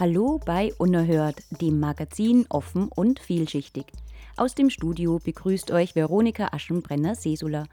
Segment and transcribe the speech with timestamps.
[0.00, 3.84] Hallo bei Unerhört, dem Magazin offen und vielschichtig.
[4.36, 7.66] Aus dem Studio begrüßt euch Veronika Aschenbrenner-Sesula.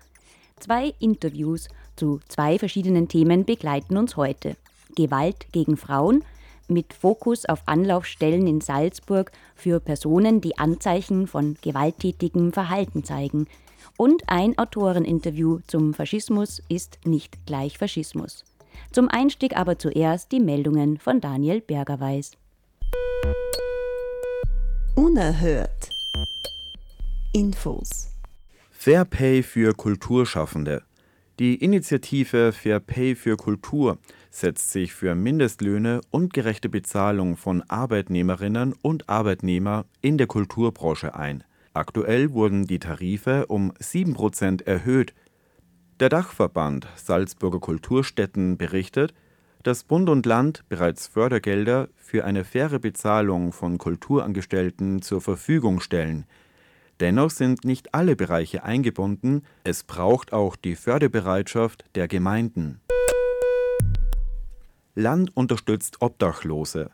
[0.60, 4.58] Zwei Interviews zu zwei verschiedenen Themen begleiten uns heute.
[4.94, 6.24] Gewalt gegen Frauen–
[6.68, 13.48] mit Fokus auf Anlaufstellen in Salzburg für Personen, die Anzeichen von gewalttätigem Verhalten zeigen.
[13.96, 18.44] Und ein Autoreninterview zum Faschismus ist nicht gleich Faschismus.
[18.92, 22.32] Zum Einstieg aber zuerst die Meldungen von Daniel Bergerweis.
[24.96, 25.90] Unerhört.
[27.34, 28.10] Infos.
[28.72, 30.84] Fair Pay für Kulturschaffende.
[31.40, 34.00] Die Initiative Fair Pay für Kultur
[34.32, 41.44] setzt sich für Mindestlöhne und gerechte Bezahlung von Arbeitnehmerinnen und Arbeitnehmer in der Kulturbranche ein.
[41.74, 45.14] Aktuell wurden die Tarife um 7% erhöht.
[46.00, 49.14] Der Dachverband Salzburger Kulturstätten berichtet,
[49.64, 56.26] dass Bund und Land bereits Fördergelder für eine faire Bezahlung von Kulturangestellten zur Verfügung stellen–
[57.00, 62.82] Dennoch sind nicht alle Bereiche eingebunden, es braucht auch die Förderbereitschaft der Gemeinden.
[64.96, 66.90] Land unterstützt Obdachlose.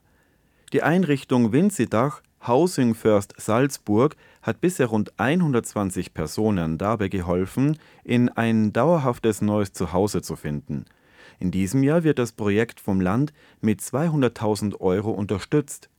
[0.73, 8.73] Die Einrichtung Winzidach Housing First Salzburg hat bisher rund 120 Personen dabei geholfen, in ein
[8.73, 10.86] dauerhaftes neues Zuhause zu finden.
[11.39, 15.89] In diesem Jahr wird das Projekt vom Land mit 200.000 Euro unterstützt.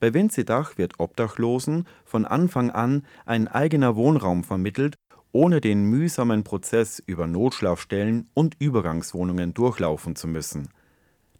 [0.00, 4.96] Bei Winzidach wird Obdachlosen von Anfang an ein eigener Wohnraum vermittelt,
[5.32, 10.68] ohne den mühsamen Prozess über Notschlafstellen und Übergangswohnungen durchlaufen zu müssen.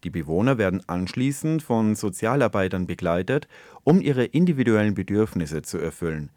[0.04, 3.48] Die Bewohner werden anschließend von Sozialarbeitern begleitet,
[3.84, 6.30] um ihre individuellen Bedürfnisse zu erfüllen.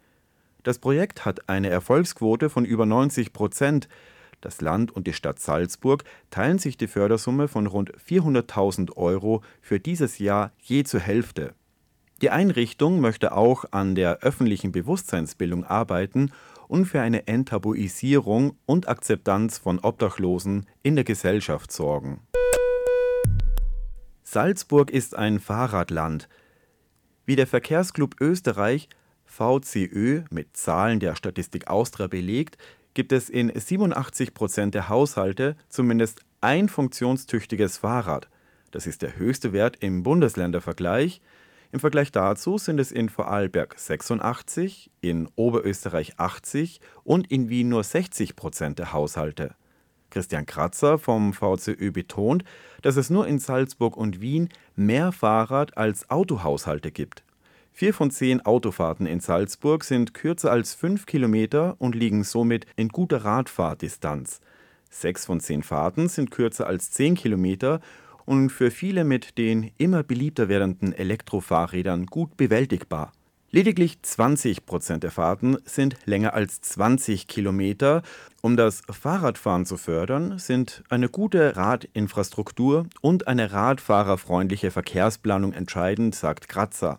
[0.62, 3.88] Das Projekt hat eine Erfolgsquote von über 90 Prozent.
[4.40, 9.80] Das Land und die Stadt Salzburg teilen sich die Fördersumme von rund 400.000 Euro für
[9.80, 11.54] dieses Jahr je zur Hälfte.
[12.20, 16.32] Die Einrichtung möchte auch an der öffentlichen Bewusstseinsbildung arbeiten
[16.66, 22.20] und für eine Enttabuisierung und Akzeptanz von Obdachlosen in der Gesellschaft sorgen.
[24.24, 26.28] Salzburg ist ein Fahrradland.
[27.24, 28.88] Wie der Verkehrsclub Österreich
[29.38, 32.58] VCÖ mit Zahlen der Statistik Austria belegt,
[32.94, 38.28] gibt es in 87 Prozent der Haushalte zumindest ein funktionstüchtiges Fahrrad.
[38.72, 41.20] Das ist der höchste Wert im Bundesländervergleich.
[41.70, 47.84] Im Vergleich dazu sind es in Vorarlberg 86, in Oberösterreich 80 und in Wien nur
[47.84, 49.54] 60 Prozent der Haushalte.
[50.10, 52.42] Christian Kratzer vom VCÖ betont,
[52.82, 57.22] dass es nur in Salzburg und Wien mehr Fahrrad- als Autohaushalte gibt.
[57.78, 62.88] Vier von zehn Autofahrten in Salzburg sind kürzer als fünf Kilometer und liegen somit in
[62.88, 64.40] guter Radfahrdistanz.
[64.90, 67.80] Sechs von zehn Fahrten sind kürzer als zehn Kilometer
[68.24, 73.12] und für viele mit den immer beliebter werdenden Elektrofahrrädern gut bewältigbar.
[73.52, 78.02] Lediglich 20 Prozent der Fahrten sind länger als 20 Kilometer.
[78.42, 86.48] Um das Fahrradfahren zu fördern, sind eine gute Radinfrastruktur und eine radfahrerfreundliche Verkehrsplanung entscheidend, sagt
[86.48, 86.98] Kratzer.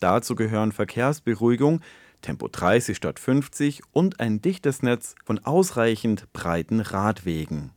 [0.00, 1.82] Dazu gehören Verkehrsberuhigung,
[2.22, 7.72] Tempo 30 statt 50 und ein dichtes Netz von ausreichend breiten Radwegen.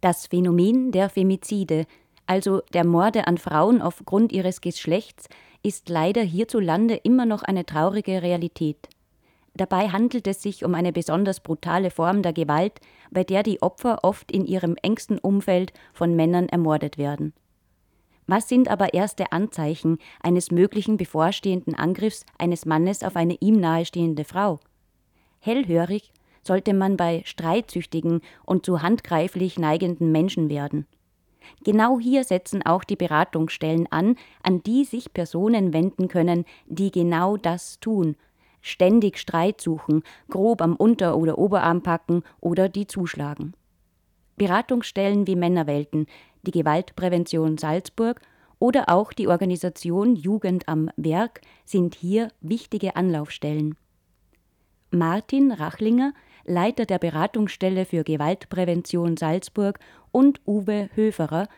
[0.00, 1.86] Das Phänomen der Femizide,
[2.26, 5.28] also der Morde an Frauen aufgrund ihres Geschlechts,
[5.62, 8.88] ist leider hierzulande immer noch eine traurige Realität.
[9.58, 14.04] Dabei handelt es sich um eine besonders brutale Form der Gewalt, bei der die Opfer
[14.04, 17.34] oft in ihrem engsten Umfeld von Männern ermordet werden.
[18.28, 24.22] Was sind aber erste Anzeichen eines möglichen bevorstehenden Angriffs eines Mannes auf eine ihm nahestehende
[24.22, 24.60] Frau?
[25.40, 26.12] Hellhörig
[26.44, 30.86] sollte man bei streitsüchtigen und zu handgreiflich neigenden Menschen werden.
[31.64, 37.36] Genau hier setzen auch die Beratungsstellen an, an die sich Personen wenden können, die genau
[37.36, 38.14] das tun,
[38.60, 43.54] ständig Streit suchen, grob am Unter- oder Oberarm packen oder die zuschlagen.
[44.36, 46.06] Beratungsstellen wie Männerwelten,
[46.42, 48.20] die Gewaltprävention Salzburg
[48.58, 53.76] oder auch die Organisation Jugend am Werk sind hier wichtige Anlaufstellen.
[54.90, 56.14] Martin Rachlinger,
[56.44, 59.78] Leiter der Beratungsstelle für Gewaltprävention Salzburg,
[60.10, 61.48] und Uwe Höferer,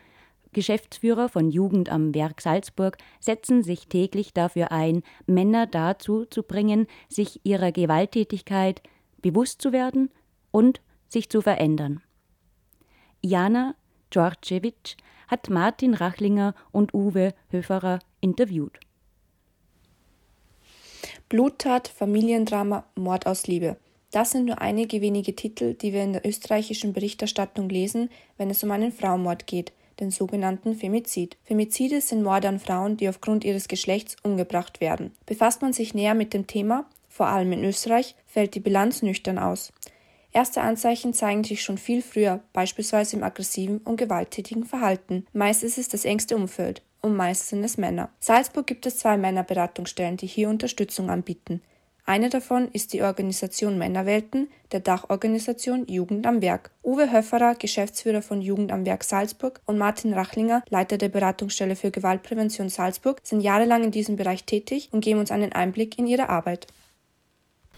[0.53, 6.87] Geschäftsführer von Jugend am Werk Salzburg, setzen sich täglich dafür ein, Männer dazu zu bringen,
[7.07, 8.81] sich ihrer Gewalttätigkeit
[9.21, 10.09] bewusst zu werden
[10.51, 12.01] und sich zu verändern.
[13.21, 13.75] Jana
[14.13, 18.79] Djordjevic hat Martin Rachlinger und Uwe Höferer interviewt.
[21.29, 23.77] Bluttat, Familiendrama, Mord aus Liebe.
[24.11, 28.61] Das sind nur einige wenige Titel, die wir in der österreichischen Berichterstattung lesen, wenn es
[28.63, 29.71] um einen Frauenmord geht,
[30.01, 31.37] den sogenannten Femizid.
[31.45, 35.11] Femizide sind Morde an Frauen, die aufgrund ihres Geschlechts umgebracht werden.
[35.25, 39.39] Befasst man sich näher mit dem Thema, vor allem in Österreich, fällt die Bilanz nüchtern
[39.39, 39.71] aus.
[40.33, 45.25] Erste Anzeichen zeigen sich schon viel früher, beispielsweise im aggressiven und gewalttätigen Verhalten.
[45.33, 48.09] Meist ist es das engste Umfeld und meist sind es Männer.
[48.19, 51.61] Salzburg gibt es zwei Männerberatungsstellen, die hier Unterstützung anbieten.
[52.05, 56.71] Eine davon ist die Organisation Männerwelten der Dachorganisation Jugend am Werk.
[56.83, 61.91] Uwe Höfferer, Geschäftsführer von Jugend am Werk Salzburg und Martin Rachlinger, Leiter der Beratungsstelle für
[61.91, 66.29] Gewaltprävention Salzburg, sind jahrelang in diesem Bereich tätig und geben uns einen Einblick in ihre
[66.29, 66.67] Arbeit.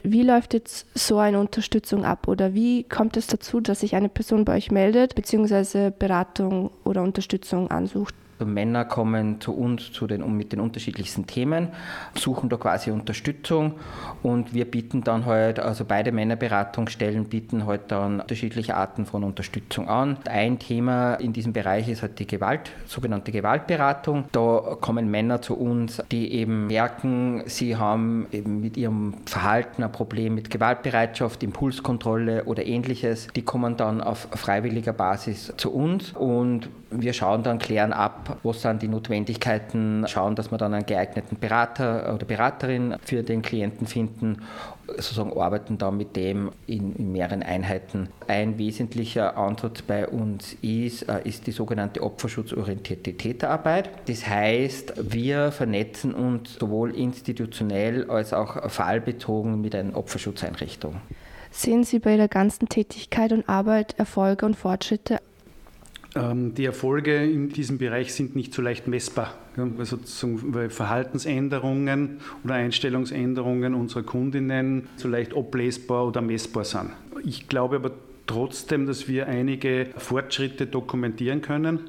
[0.03, 4.09] Wie läuft jetzt so eine Unterstützung ab oder wie kommt es dazu, dass sich eine
[4.09, 5.91] Person bei euch meldet bzw.
[5.91, 8.13] Beratung oder Unterstützung ansucht?
[8.39, 11.69] Männer kommen zu uns zu den, mit den unterschiedlichsten Themen,
[12.15, 13.73] suchen da quasi Unterstützung
[14.21, 19.87] und wir bieten dann halt, also beide Männerberatungsstellen bieten halt dann unterschiedliche Arten von Unterstützung
[19.89, 20.17] an.
[20.29, 24.25] Ein Thema in diesem Bereich ist halt die Gewalt, sogenannte Gewaltberatung.
[24.31, 29.91] Da kommen Männer zu uns, die eben merken, sie haben eben mit ihrem Verhalten ein
[29.91, 33.27] Problem mit Gewaltbereitschaft, Impulskontrolle oder ähnliches.
[33.35, 36.69] Die kommen dann auf freiwilliger Basis zu uns und
[37.01, 41.37] wir schauen dann, klären ab, was sind die Notwendigkeiten, schauen, dass wir dann einen geeigneten
[41.39, 44.41] Berater oder Beraterin für den Klienten finden,
[44.87, 48.09] sozusagen arbeiten dann mit dem in, in mehreren Einheiten.
[48.27, 53.89] Ein wesentlicher Ansatz bei uns ist, äh, ist die sogenannte opferschutzorientierte Täterarbeit.
[54.07, 61.01] Das heißt, wir vernetzen uns sowohl institutionell als auch fallbezogen mit einer Opferschutzeinrichtung.
[61.51, 65.19] Sehen Sie bei der ganzen Tätigkeit und Arbeit Erfolge und Fortschritte?
[66.15, 73.73] Ähm, die Erfolge in diesem Bereich sind nicht so leicht messbar, weil Verhaltensänderungen oder Einstellungsänderungen
[73.73, 76.91] unserer Kundinnen so leicht ablesbar oder messbar sind.
[77.23, 77.91] Ich glaube aber
[78.25, 81.79] trotzdem, dass wir einige Fortschritte dokumentieren können.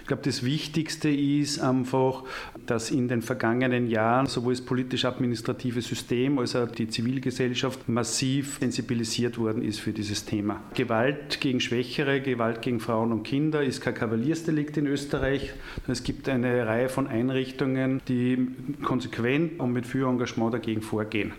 [0.00, 2.24] Ich glaube, das Wichtigste ist einfach,
[2.66, 9.38] dass in den vergangenen Jahren sowohl das politisch-administrative System als auch die Zivilgesellschaft massiv sensibilisiert
[9.38, 10.60] worden ist für dieses Thema.
[10.74, 15.52] Gewalt gegen Schwächere, Gewalt gegen Frauen und Kinder ist kein Kavaliersdelikt in Österreich.
[15.86, 18.48] Es gibt eine Reihe von Einrichtungen, die
[18.82, 21.32] konsequent und mit viel Engagement dagegen vorgehen.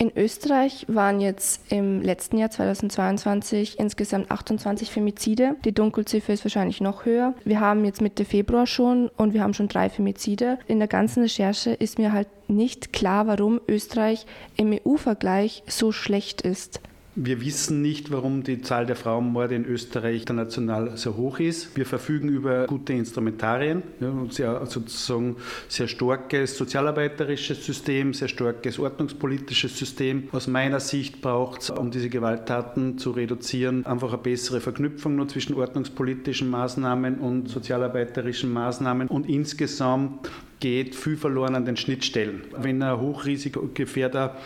[0.00, 5.56] In Österreich waren jetzt im letzten Jahr 2022 insgesamt 28 Femizide.
[5.66, 7.34] Die Dunkelziffer ist wahrscheinlich noch höher.
[7.44, 10.58] Wir haben jetzt Mitte Februar schon und wir haben schon drei Femizide.
[10.66, 14.24] In der ganzen Recherche ist mir halt nicht klar, warum Österreich
[14.56, 16.80] im EU-Vergleich so schlecht ist.
[17.16, 21.76] Wir wissen nicht, warum die Zahl der Frauenmorde in Österreich international so hoch ist.
[21.76, 25.34] Wir verfügen über gute Instrumentarien ja, und sehr, sozusagen
[25.66, 30.28] sehr starkes sozialarbeiterisches System, sehr starkes ordnungspolitisches System.
[30.30, 35.26] Aus meiner Sicht braucht es, um diese Gewalttaten zu reduzieren, einfach eine bessere Verknüpfung nur
[35.26, 39.08] zwischen ordnungspolitischen Maßnahmen und sozialarbeiterischen Maßnahmen.
[39.08, 42.42] Und insgesamt geht viel verloren an den Schnittstellen.
[42.56, 44.36] Wenn ein Hochrisikogefährder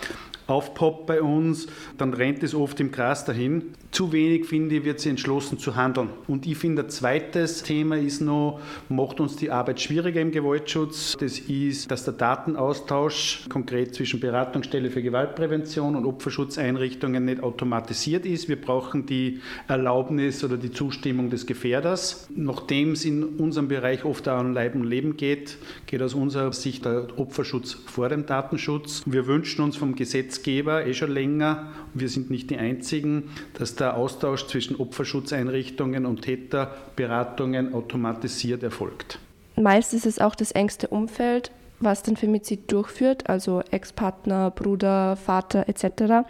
[0.46, 1.66] aufpoppt bei uns,
[1.98, 3.74] dann rennt es oft im Gras dahin.
[3.90, 6.08] Zu wenig, finde ich, wird sie entschlossen zu handeln.
[6.26, 11.16] Und ich finde, ein zweites Thema ist noch, macht uns die Arbeit schwieriger im Gewaltschutz.
[11.18, 18.48] Das ist, dass der Datenaustausch konkret zwischen Beratungsstelle für Gewaltprävention und Opferschutzeinrichtungen nicht automatisiert ist.
[18.48, 22.28] Wir brauchen die Erlaubnis oder die Zustimmung des Gefährders.
[22.34, 26.52] Nachdem es in unserem Bereich oft auch an Leib und Leben geht, geht aus unserer
[26.52, 29.02] Sicht der Opferschutz vor dem Datenschutz.
[29.06, 29.94] Wir wünschen uns vom
[30.34, 36.22] Gesetzgeber eh schon länger, wir sind nicht die Einzigen, dass der Austausch zwischen Opferschutzeinrichtungen und
[36.22, 39.18] Täterberatungen automatisiert erfolgt.
[39.56, 45.68] Meist ist es auch das engste Umfeld, was den Femizid durchführt, also Ex-Partner, Bruder, Vater
[45.68, 46.26] etc.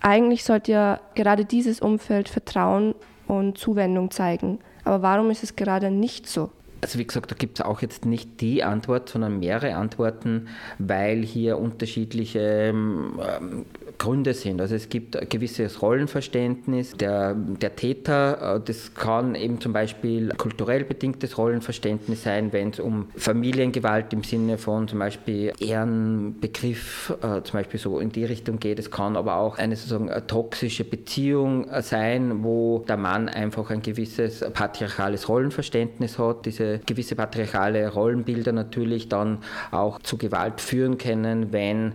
[0.00, 2.94] Eigentlich sollte ja gerade dieses Umfeld Vertrauen
[3.26, 4.58] und Zuwendung zeigen.
[4.84, 6.50] Aber warum ist es gerade nicht so?
[6.80, 11.22] Also wie gesagt, da gibt es auch jetzt nicht die Antwort, sondern mehrere Antworten, weil
[11.22, 13.64] hier unterschiedliche ähm,
[13.98, 14.60] Gründe sind.
[14.60, 16.92] Also es gibt ein gewisses Rollenverständnis.
[16.92, 22.80] Der, der Täter, äh, das kann eben zum Beispiel kulturell bedingtes Rollenverständnis sein, wenn es
[22.80, 28.58] um Familiengewalt im Sinne von zum Beispiel Ehrenbegriff, äh, zum Beispiel so in die Richtung
[28.58, 28.78] geht.
[28.78, 34.40] Es kann aber auch eine sozusagen toxische Beziehung sein, wo der Mann einfach ein gewisses
[34.52, 36.46] patriarchales Rollenverständnis hat.
[36.46, 39.38] Diese gewisse patriarchale Rollenbilder natürlich dann
[39.70, 41.92] auch zu Gewalt führen können, wenn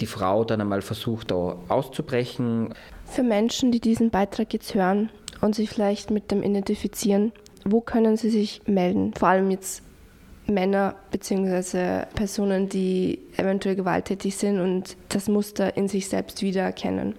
[0.00, 1.32] die Frau dann einmal versucht,
[1.68, 2.74] auszubrechen.
[3.04, 7.32] Für Menschen, die diesen Beitrag jetzt hören und sich vielleicht mit dem identifizieren,
[7.64, 9.14] wo können sie sich melden?
[9.14, 9.82] Vor allem jetzt
[10.46, 12.06] Männer bzw.
[12.14, 17.14] Personen, die eventuell gewalttätig sind und das Muster in sich selbst wiedererkennen.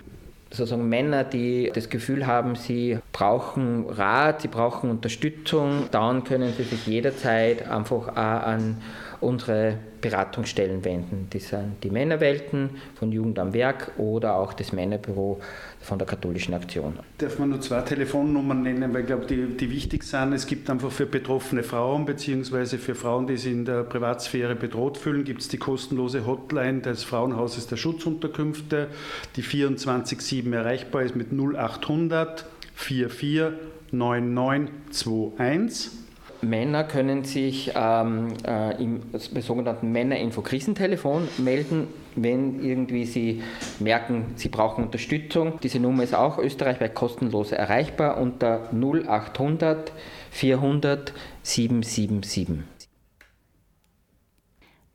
[0.51, 6.63] Sozusagen Männer, die das Gefühl haben, sie brauchen Rat, sie brauchen Unterstützung, dann können sie
[6.63, 8.81] sich jederzeit einfach an
[9.21, 11.27] unsere Beratungsstellen wenden.
[11.31, 15.39] Das sind die Männerwelten von Jugend am Werk oder auch das Männerbüro
[15.81, 16.99] von der katholischen Aktion.
[17.17, 20.33] Darf man nur zwei Telefonnummern nennen, weil ich glaube, die, die wichtig sind.
[20.33, 22.77] Es gibt einfach für betroffene Frauen bzw.
[22.77, 27.03] für Frauen, die sich in der Privatsphäre bedroht fühlen, gibt es die kostenlose Hotline des
[27.03, 28.87] Frauenhauses der Schutzunterkünfte,
[29.35, 32.45] die 24-7 erreichbar ist mit 0800
[32.79, 33.59] 44
[33.91, 35.91] 9921.
[36.41, 39.01] Männer können sich ähm, äh, im
[39.41, 43.43] sogenannten Männerinfo-Krisentelefon melden, wenn irgendwie sie
[43.79, 45.59] merken, sie brauchen Unterstützung.
[45.61, 49.91] Diese Nummer ist auch österreichweit kostenlos erreichbar unter 0800
[50.31, 52.59] 400 777.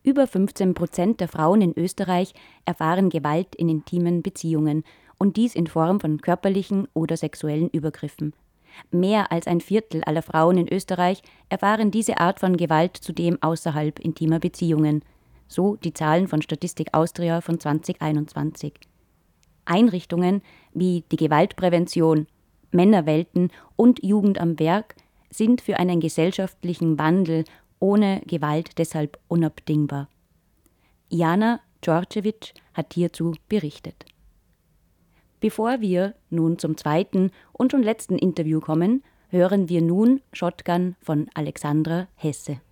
[0.03, 2.35] Über 15 Prozent der Frauen in Österreich
[2.67, 4.85] erfahren Gewalt in intimen Beziehungen
[5.19, 8.35] und dies in Form von körperlichen oder sexuellen Übergriffen.
[8.91, 13.99] Mehr als ein Viertel aller Frauen in Österreich erfahren diese Art von Gewalt zudem außerhalb
[13.99, 15.03] intimer Beziehungen,
[15.49, 18.75] so die Zahlen von Statistik Austria von 2021.
[19.65, 22.27] Einrichtungen wie die Gewaltprävention,
[22.71, 24.97] Männerwelten und Jugend am Werk
[25.31, 27.45] sind für einen gesellschaftlichen Wandel
[27.79, 30.09] ohne Gewalt deshalb unabdingbar.
[31.09, 34.07] Jana Djordjevic hat hierzu berichtet.
[35.45, 41.29] Bevor wir nun zum zweiten und schon letzten Interview kommen, hören wir nun Shotgun von
[41.35, 42.63] Alexandra Hesse.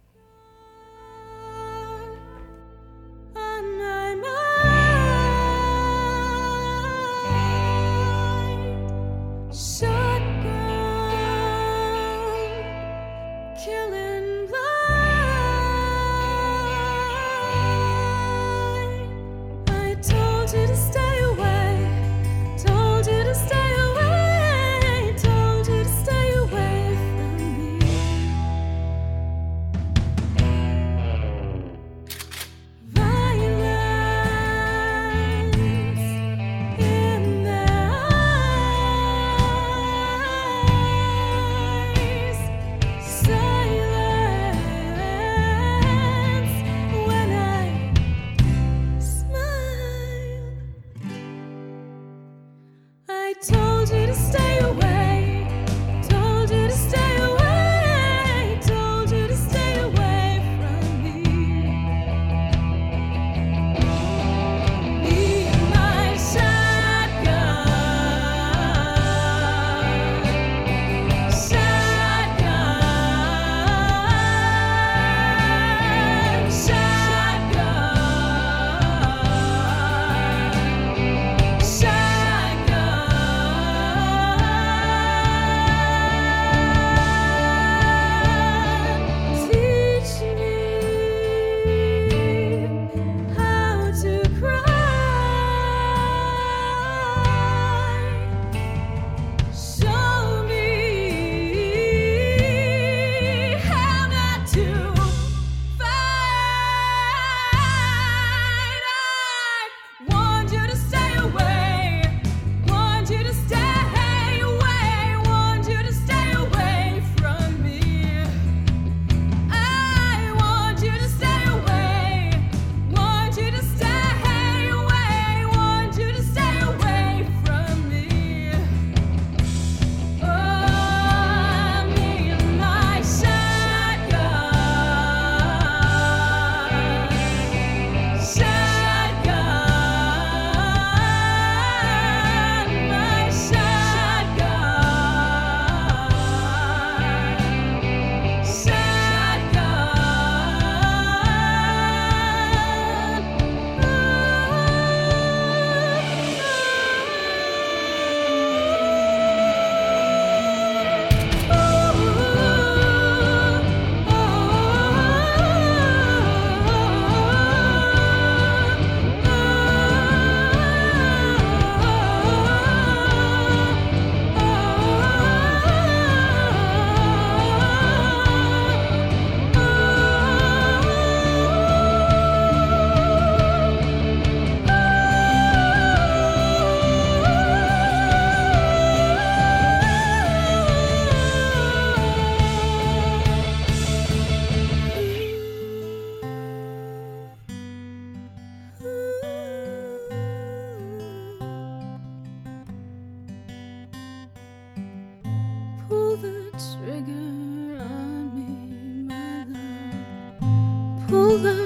[211.32, 211.56] Pull the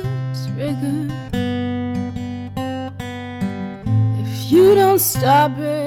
[0.45, 0.99] trigger.
[4.23, 5.86] If you don't stop it,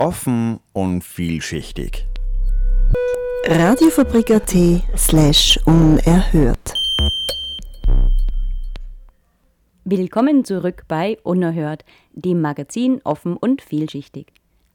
[0.00, 2.06] Offen und vielschichtig.
[3.46, 4.54] Radiofabrik.at
[4.96, 6.72] slash unerhört.
[9.84, 14.28] Willkommen zurück bei Unerhört, dem Magazin offen und vielschichtig.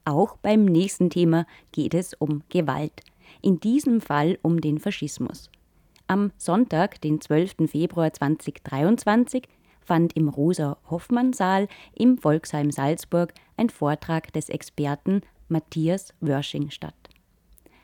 [0.04, 3.02] Auch beim nächsten Thema geht es um Gewalt.
[3.42, 5.50] In diesem Fall um den Faschismus.
[6.06, 7.70] Am Sonntag, den 12.
[7.72, 9.48] Februar 2023,
[9.84, 16.96] fand im Rosa-Hoffmann-Saal im Volksheim Salzburg ein Vortrag des Experten Matthias Wörsching statt.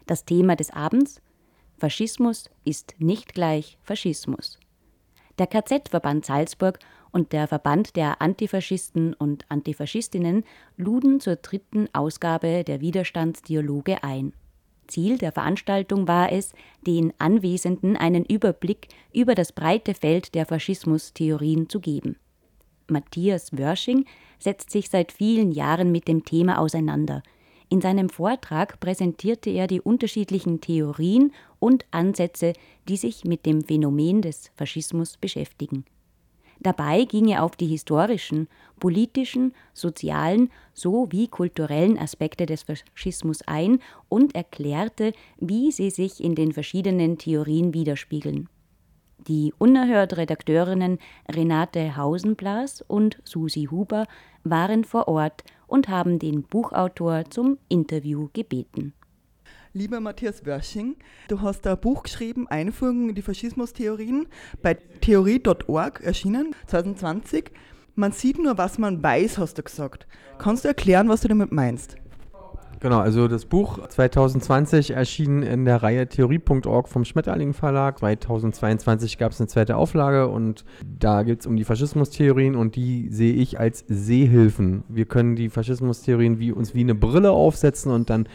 [0.07, 1.21] Das Thema des Abends:
[1.77, 4.59] Faschismus ist nicht gleich Faschismus.
[5.37, 6.79] Der KZ-Verband Salzburg
[7.11, 10.43] und der Verband der Antifaschisten und Antifaschistinnen
[10.77, 14.33] luden zur dritten Ausgabe der Widerstandsdialoge ein.
[14.89, 16.53] Ziel der Veranstaltung war es,
[16.85, 22.17] den Anwesenden einen Überblick über das breite Feld der Faschismustheorien zu geben.
[22.87, 24.05] Matthias Wörsching
[24.39, 27.23] setzt sich seit vielen Jahren mit dem Thema auseinander.
[27.69, 32.53] In seinem Vortrag präsentierte er die unterschiedlichen Theorien und Ansätze,
[32.87, 35.85] die sich mit dem Phänomen des Faschismus beschäftigen.
[36.61, 44.35] Dabei ging er auf die historischen, politischen, sozialen sowie kulturellen Aspekte des Faschismus ein und
[44.35, 48.49] erklärte, wie sie sich in den verschiedenen Theorien widerspiegeln.
[49.27, 50.97] Die unerhört Redakteurinnen
[51.29, 54.05] Renate Hausenblas und Susi Huber
[54.43, 58.93] waren vor Ort und haben den Buchautor zum Interview gebeten.
[59.73, 60.95] Lieber Matthias Wörsching,
[61.27, 64.25] du hast ein Buch geschrieben, Einführung in die Faschismustheorien,
[64.63, 67.51] bei theorie.org erschienen, 2020.
[67.93, 70.07] Man sieht nur, was man weiß, hast du gesagt.
[70.39, 71.97] Kannst du erklären, was du damit meinst?
[72.79, 77.99] Genau, also das Buch 2020 erschien in der Reihe Theorie.org vom Schmetterling Verlag.
[77.99, 83.09] 2022 gab es eine zweite Auflage und da geht es um die Faschismustheorien und die
[83.11, 84.83] sehe ich als Sehhilfen.
[84.87, 88.27] Wir können die Faschismustheorien wie uns wie eine Brille aufsetzen und dann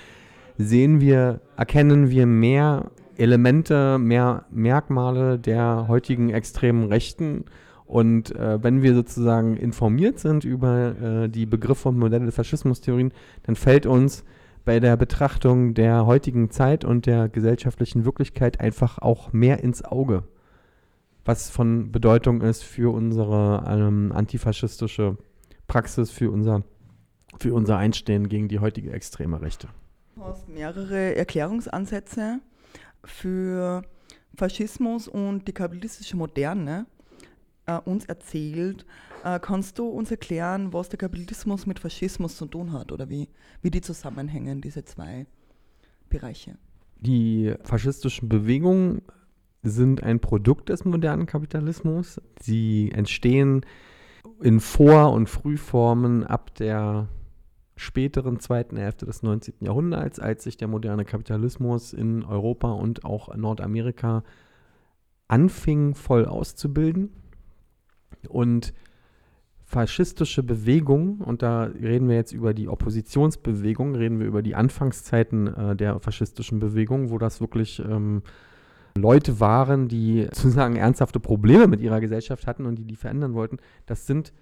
[0.58, 7.44] sehen wir, erkennen wir mehr Elemente, mehr Merkmale der heutigen extremen Rechten.
[7.86, 13.12] Und äh, wenn wir sozusagen informiert sind über äh, die Begriffe und Modelle der Faschismustheorien,
[13.44, 14.24] dann fällt uns
[14.64, 20.24] bei der Betrachtung der heutigen Zeit und der gesellschaftlichen Wirklichkeit einfach auch mehr ins Auge,
[21.24, 25.18] was von Bedeutung ist für unsere ähm, antifaschistische
[25.68, 26.62] Praxis, für unser,
[27.38, 29.68] für unser Einstehen gegen die heutige extreme Rechte.
[30.14, 32.40] Du hast mehrere Erklärungsansätze
[33.04, 33.82] für
[34.36, 36.86] Faschismus und die kapitalistische Moderne
[37.66, 38.86] äh, uns erzählt.
[39.24, 43.28] Äh, kannst du uns erklären, was der Kapitalismus mit Faschismus zu tun hat oder wie,
[43.62, 45.26] wie die zusammenhängen, diese zwei
[46.08, 46.58] Bereiche?
[47.00, 49.02] Die faschistischen Bewegungen
[49.62, 52.20] sind ein Produkt des modernen Kapitalismus.
[52.40, 53.66] Sie entstehen
[54.40, 57.08] in Vor- und Frühformen ab der
[57.76, 59.54] späteren zweiten Hälfte des 19.
[59.60, 64.22] Jahrhunderts, als sich der moderne Kapitalismus in Europa und auch Nordamerika
[65.28, 67.10] anfing voll auszubilden.
[68.28, 68.72] Und
[69.64, 75.46] faschistische Bewegungen, und da reden wir jetzt über die Oppositionsbewegung, reden wir über die Anfangszeiten
[75.48, 78.22] äh, der faschistischen Bewegung, wo das wirklich ähm,
[78.96, 83.56] Leute waren, die sozusagen ernsthafte Probleme mit ihrer Gesellschaft hatten und die die verändern wollten.
[83.86, 84.32] Das sind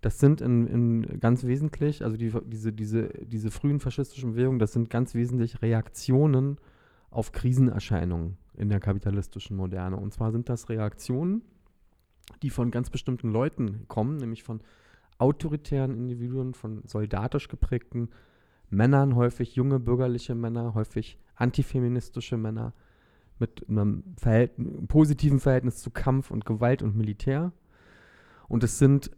[0.00, 4.72] das sind in, in ganz wesentlich, also die, diese, diese, diese frühen faschistischen Bewegungen, das
[4.72, 6.58] sind ganz wesentlich Reaktionen
[7.10, 9.96] auf Krisenerscheinungen in der kapitalistischen Moderne.
[9.96, 11.42] Und zwar sind das Reaktionen,
[12.42, 14.60] die von ganz bestimmten Leuten kommen, nämlich von
[15.18, 18.10] autoritären Individuen, von soldatisch geprägten
[18.70, 22.72] Männern, häufig junge bürgerliche Männer, häufig antifeministische Männer
[23.38, 27.52] mit einem Verhältnis, positiven Verhältnis zu Kampf und Gewalt und Militär.
[28.48, 29.10] Und es sind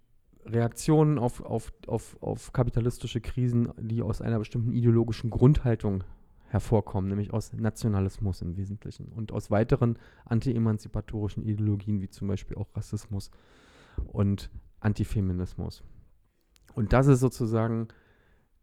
[0.47, 6.05] Reaktionen auf, auf, auf, auf kapitalistische Krisen, die aus einer bestimmten ideologischen Grundhaltung
[6.49, 12.75] hervorkommen, nämlich aus Nationalismus im Wesentlichen und aus weiteren anti-emanzipatorischen Ideologien, wie zum Beispiel auch
[12.75, 13.31] Rassismus
[14.07, 14.51] und
[14.81, 15.85] Antifeminismus.
[16.75, 17.89] Und das ist sozusagen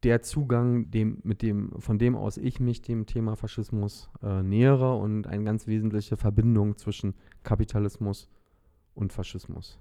[0.03, 4.95] der Zugang, dem, mit dem, von dem aus ich mich dem Thema Faschismus äh, nähere
[4.95, 8.29] und eine ganz wesentliche Verbindung zwischen Kapitalismus
[8.93, 9.79] und Faschismus.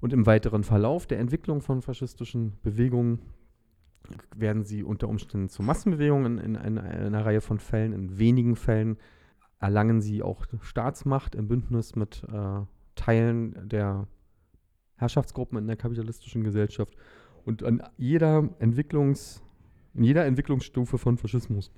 [0.00, 3.20] Und im weiteren Verlauf der Entwicklung von faschistischen Bewegungen
[4.34, 8.56] werden sie unter Umständen zu Massenbewegungen in, in, in einer Reihe von Fällen, in wenigen
[8.56, 8.96] Fällen
[9.60, 12.62] erlangen sie auch Staatsmacht im Bündnis mit äh,
[12.94, 14.08] Teilen der
[14.96, 16.94] Herrschaftsgruppen in der kapitalistischen Gesellschaft.
[17.44, 19.42] Und an jeder Entwicklungs,
[19.94, 21.70] in jeder Entwicklungsstufe von Faschismus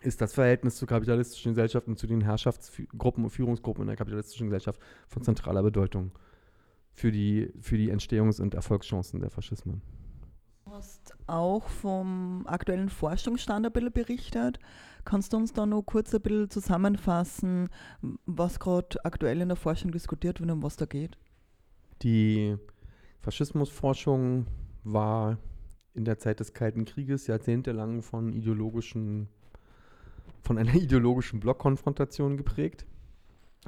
[0.00, 4.48] ist das Verhältnis zur kapitalistischen Gesellschaft und zu den Herrschaftsgruppen und Führungsgruppen in der kapitalistischen
[4.48, 6.12] Gesellschaft von zentraler Bedeutung
[6.96, 9.82] für die, für die Entstehungs- und Erfolgschancen der Faschismen.
[10.64, 14.58] Du hast auch vom aktuellen Forschungsstand ein bisschen berichtet.
[15.04, 17.68] Kannst du uns da noch kurz ein bisschen zusammenfassen,
[18.24, 21.18] was gerade aktuell in der Forschung diskutiert wird und um was da geht?
[22.02, 22.56] Die
[23.20, 24.46] Faschismusforschung
[24.82, 25.38] war
[25.94, 29.28] in der Zeit des Kalten Krieges jahrzehntelang von ideologischen,
[30.40, 32.86] von einer ideologischen Blockkonfrontation geprägt.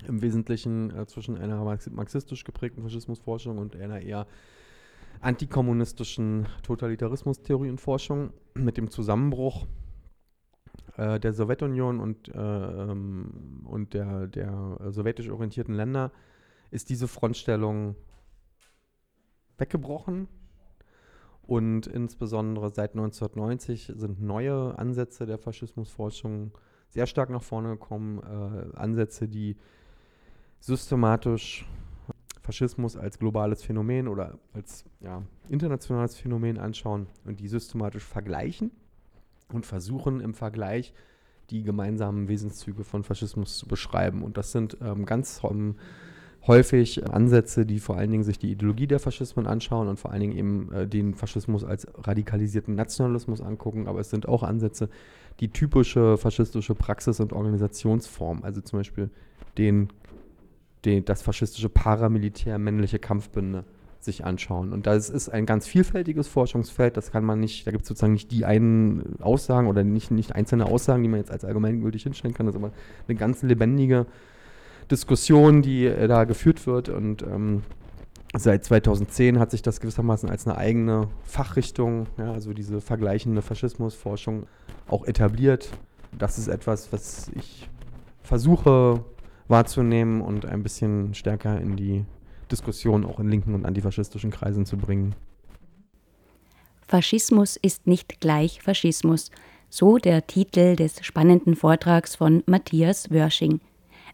[0.06, 4.26] Im Wesentlichen äh, zwischen einer marxistisch geprägten Faschismusforschung und einer eher
[5.20, 8.32] antikommunistischen Totalitarismustheorie und Forschung.
[8.54, 9.66] Mit dem Zusammenbruch
[10.96, 16.12] äh, der Sowjetunion und, äh, ähm, und der, der sowjetisch orientierten Länder
[16.70, 17.96] ist diese Frontstellung
[19.58, 20.28] weggebrochen.
[21.42, 26.52] Und insbesondere seit 1990 sind neue Ansätze der Faschismusforschung
[26.90, 28.18] sehr stark nach vorne gekommen.
[28.18, 29.56] Äh, Ansätze, die
[30.60, 31.66] systematisch
[32.42, 38.70] Faschismus als globales Phänomen oder als ja, internationales Phänomen anschauen und die systematisch vergleichen
[39.52, 40.94] und versuchen im Vergleich
[41.50, 44.22] die gemeinsamen Wesenszüge von Faschismus zu beschreiben.
[44.22, 45.76] Und das sind ähm, ganz ähm,
[46.46, 50.20] häufig Ansätze, die vor allen Dingen sich die Ideologie der Faschismen anschauen und vor allen
[50.20, 53.88] Dingen eben äh, den Faschismus als radikalisierten Nationalismus angucken.
[53.88, 54.88] Aber es sind auch Ansätze,
[55.40, 59.10] die typische faschistische Praxis und Organisationsform, also zum Beispiel
[59.56, 59.88] den,
[60.84, 63.64] den, das faschistische Paramilitär, männliche Kampfbünde
[64.00, 64.72] sich anschauen.
[64.72, 66.96] Und das ist ein ganz vielfältiges Forschungsfeld.
[66.96, 70.34] Das kann man nicht, da gibt es sozusagen nicht die einen Aussagen oder nicht, nicht
[70.34, 72.46] einzelne Aussagen, die man jetzt als allgemeingültig hinstellen kann.
[72.46, 72.72] Das ist aber
[73.08, 74.06] eine ganz lebendige
[74.90, 76.88] Diskussion, die äh, da geführt wird.
[76.88, 77.62] Und ähm,
[78.36, 84.46] seit 2010 hat sich das gewissermaßen als eine eigene Fachrichtung, ja, also diese vergleichende Faschismusforschung,
[84.86, 85.70] auch etabliert.
[86.16, 87.68] Das ist etwas, was ich
[88.22, 89.04] versuche
[89.48, 92.04] wahrzunehmen und ein bisschen stärker in die
[92.50, 95.14] Diskussion auch in linken und antifaschistischen Kreisen zu bringen.
[96.86, 99.30] Faschismus ist nicht gleich Faschismus,
[99.68, 103.60] so der Titel des spannenden Vortrags von Matthias Wörsching.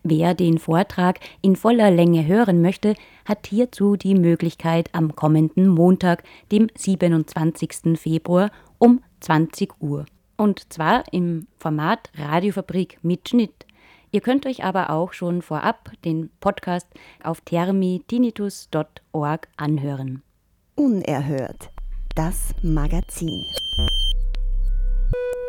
[0.03, 2.95] Wer den Vortrag in voller Länge hören möchte,
[3.25, 7.97] hat hierzu die Möglichkeit am kommenden Montag, dem 27.
[7.97, 10.05] Februar um 20 Uhr.
[10.37, 13.65] Und zwar im Format Radiofabrik mit Schnitt.
[14.15, 16.87] Ihr könnt euch aber auch schon vorab den Podcast
[17.25, 20.23] auf termitinitus.org anhören.
[20.77, 21.73] Unerhört.
[22.15, 23.45] Das Magazin.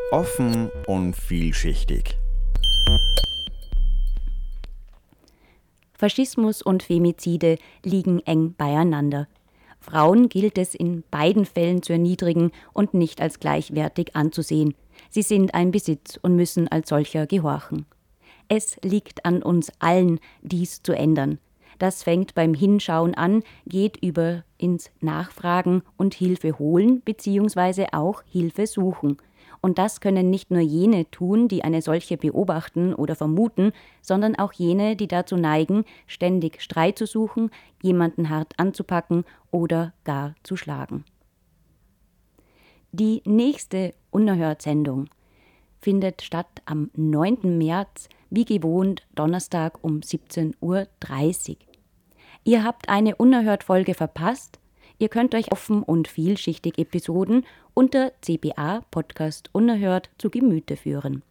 [0.09, 2.17] Offen und vielschichtig.
[5.93, 9.27] Faschismus und Femizide liegen eng beieinander.
[9.79, 14.73] Frauen gilt es in beiden Fällen zu erniedrigen und nicht als gleichwertig anzusehen.
[15.11, 17.85] Sie sind ein Besitz und müssen als solcher gehorchen.
[18.47, 21.39] Es liegt an uns allen, dies zu ändern.
[21.79, 27.87] Das fängt beim Hinschauen an, geht über ins Nachfragen und Hilfe holen bzw.
[27.91, 29.17] auch Hilfe suchen.
[29.61, 34.53] Und das können nicht nur jene tun, die eine solche beobachten oder vermuten, sondern auch
[34.53, 37.49] jene, die dazu neigen, ständig Streit zu suchen,
[37.81, 41.03] jemanden hart anzupacken oder gar zu schlagen.
[42.91, 45.09] Die nächste Unerhört-Sendung
[45.81, 47.57] findet statt am 9.
[47.57, 51.57] März, wie gewohnt, Donnerstag um 17.30 Uhr.
[52.43, 54.59] Ihr habt eine Unerhört-Folge verpasst,
[54.97, 61.21] Ihr könnt euch offen und vielschichtig Episoden unter CBA Podcast Unerhört zu Gemüte führen.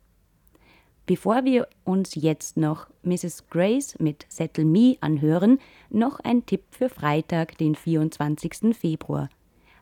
[1.06, 3.48] Bevor wir uns jetzt noch Mrs.
[3.50, 5.58] Grace mit Settle Me anhören,
[5.90, 8.76] noch ein Tipp für Freitag, den 24.
[8.76, 9.28] Februar.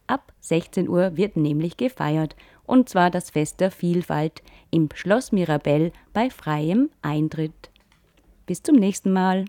[0.06, 5.92] Ab 16 Uhr wird nämlich gefeiert, und zwar das Fest der Vielfalt im Schloss Mirabell
[6.12, 7.70] bei freiem Eintritt.
[8.46, 9.44] Bis zum nächsten Mal.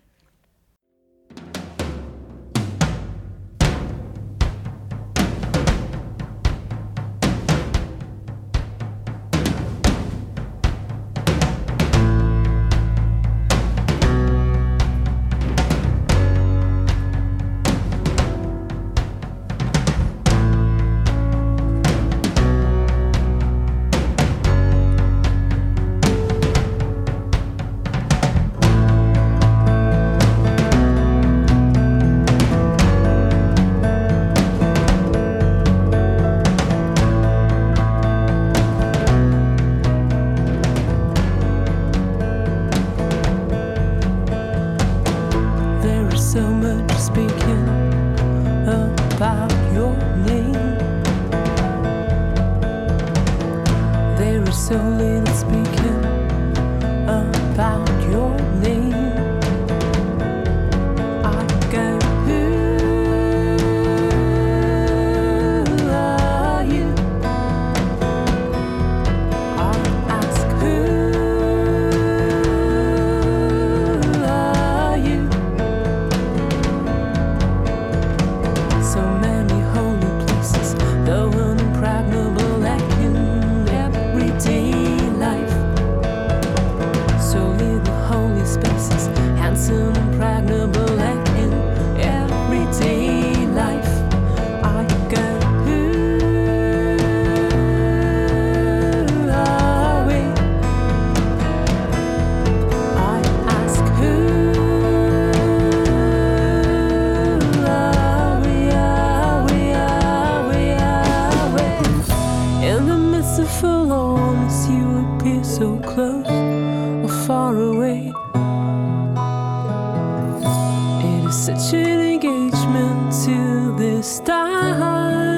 [124.84, 125.33] heart.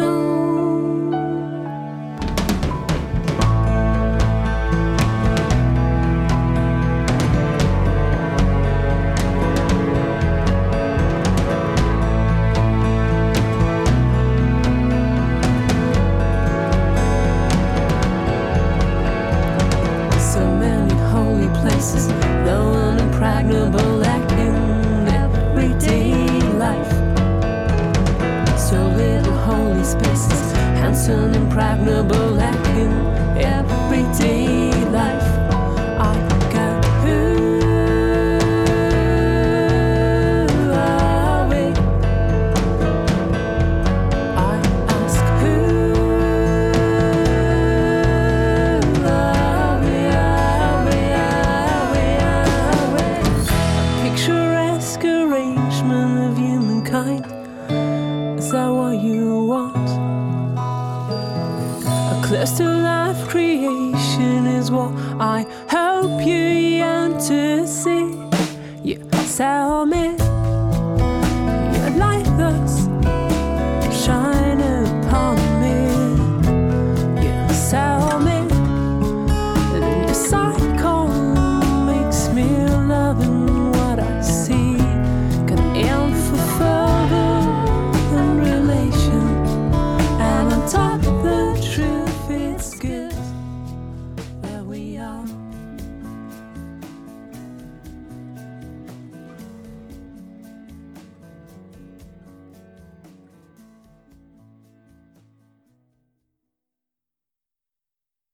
[31.07, 32.24] Impregnable,